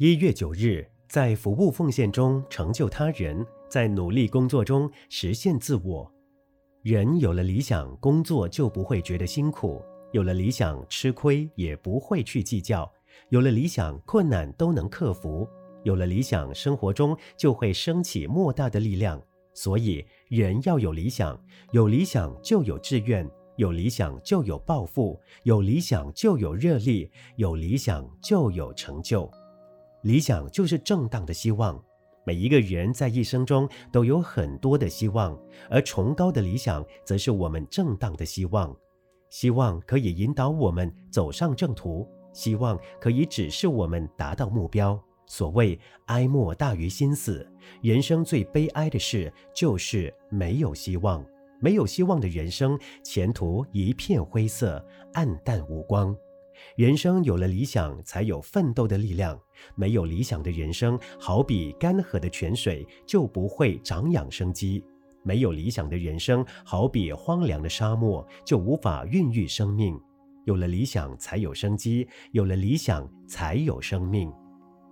[0.00, 6.08] 一月九日，在服务奉献中成就他人，在努力工作中实现自我。
[6.82, 9.82] 人有了理想，工作就不会觉得辛苦；
[10.12, 12.88] 有了理想，吃亏也不会去计较；
[13.30, 15.44] 有了理想，困难都能克服；
[15.82, 19.20] 有了理想，生活中就会升起莫大的力量。
[19.52, 21.36] 所以，人要有理想，
[21.72, 29.28] 有理想就有志愿，有理想就有抱负，有理想就有热力，有理想就有成就。
[30.02, 31.82] 理想就是正当的希望。
[32.24, 35.38] 每一个人在一生中都有很多的希望，
[35.70, 38.76] 而崇高的理想则是我们正当的希望。
[39.30, 45.02] 希望可以引导我们走上正途，希望可以指示我们达到目标。
[45.26, 47.46] 所谓哀莫大于心死，
[47.82, 51.24] 人生最悲哀的事就是没有希望。
[51.60, 54.82] 没有希望的人生，前途一片灰色，
[55.14, 56.16] 暗淡无光。
[56.76, 59.38] 人生有了理想，才有奋斗的力量。
[59.74, 64.82] 没有理想的人生，好比干涸的泉水，就不会长养生机；
[65.22, 69.98] 没有理想的人生，好比荒凉的沙漠，就无法孕育生命。
[70.44, 74.32] 有了理想，才有生机；有了理想，才有生命。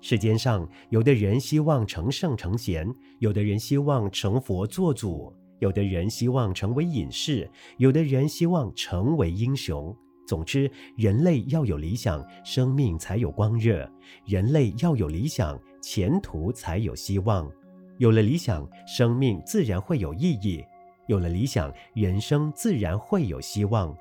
[0.00, 2.86] 世间上，有的人希望成圣成贤，
[3.18, 9.96] 有的人希望成佛做主，有的人希望成为隐士，有的人希望成为英雄。
[10.28, 13.88] 总之，人类要有理想，生命才有光热；
[14.26, 17.50] 人类要有理想，前途才有希望。
[17.96, 20.62] 有了理想，生命自然会有意义；
[21.06, 23.96] 有了理想，人生自然会有希望。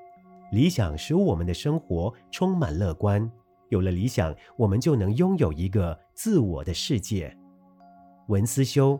[0.52, 3.26] 理想使我们的生活充满乐观；
[3.70, 7.34] 有了理想，我们就能拥有一个自我的世界。
[8.28, 9.00] 文思修，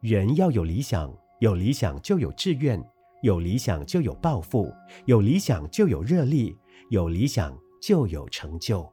[0.00, 2.82] 人要有理想，有理想就有志愿。
[3.26, 4.72] 有理想就有抱负，
[5.06, 6.56] 有理想就有热力，
[6.90, 8.88] 有理想就有成就。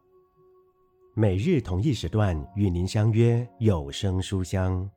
[1.13, 4.89] 每日同一时段与您相约有声书香。